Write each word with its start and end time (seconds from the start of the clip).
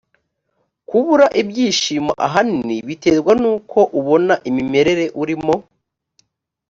kubura 0.87 1.25
ibyishimo 1.41 2.11
ahanini 2.25 2.75
biterwa 2.87 3.31
n 3.41 3.43
‘uko 3.55 3.79
ubona 3.99 4.33
imimerere 4.49 5.05
urimo. 5.21 5.55